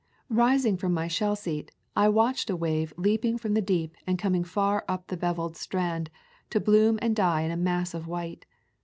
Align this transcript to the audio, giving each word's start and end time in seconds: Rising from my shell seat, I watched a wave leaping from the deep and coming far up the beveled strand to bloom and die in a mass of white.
Rising 0.31 0.77
from 0.77 0.95
my 0.95 1.07
shell 1.07 1.35
seat, 1.35 1.69
I 1.95 2.09
watched 2.09 2.49
a 2.49 2.55
wave 2.55 2.91
leaping 2.97 3.37
from 3.37 3.53
the 3.53 3.61
deep 3.61 3.95
and 4.07 4.17
coming 4.17 4.43
far 4.43 4.83
up 4.87 5.05
the 5.05 5.15
beveled 5.15 5.55
strand 5.55 6.09
to 6.49 6.59
bloom 6.59 6.97
and 7.03 7.15
die 7.15 7.41
in 7.41 7.51
a 7.51 7.55
mass 7.55 7.93
of 7.93 8.07
white. 8.07 8.47